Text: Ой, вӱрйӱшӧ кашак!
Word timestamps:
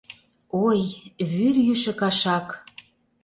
Ой, 0.65 0.79
вӱрйӱшӧ 1.31 1.93
кашак! 1.99 2.47